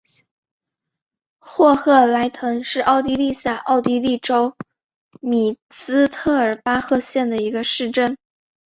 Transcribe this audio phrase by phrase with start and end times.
[1.37, 4.57] 霍赫莱滕是奥地利下奥地利州
[5.21, 8.17] 米斯特尔巴赫县的一个市镇。